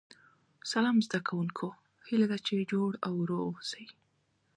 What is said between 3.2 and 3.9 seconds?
روغ اوسئ